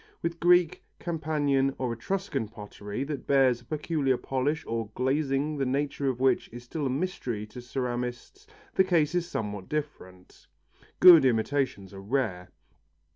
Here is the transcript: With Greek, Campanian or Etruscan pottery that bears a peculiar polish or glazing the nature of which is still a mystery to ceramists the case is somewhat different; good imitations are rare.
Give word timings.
With 0.23 0.39
Greek, 0.39 0.83
Campanian 0.99 1.75
or 1.77 1.93
Etruscan 1.93 2.47
pottery 2.47 3.03
that 3.03 3.27
bears 3.27 3.61
a 3.61 3.65
peculiar 3.65 4.17
polish 4.17 4.65
or 4.65 4.89
glazing 4.95 5.57
the 5.57 5.65
nature 5.67 6.09
of 6.09 6.19
which 6.19 6.49
is 6.51 6.63
still 6.63 6.87
a 6.87 6.89
mystery 6.89 7.45
to 7.45 7.59
ceramists 7.61 8.47
the 8.73 8.83
case 8.83 9.13
is 9.13 9.27
somewhat 9.29 9.69
different; 9.69 10.47
good 10.99 11.23
imitations 11.23 11.93
are 11.93 12.01
rare. 12.01 12.49